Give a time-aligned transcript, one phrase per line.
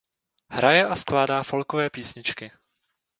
[0.49, 2.51] Hraje a skládá folkové písničky.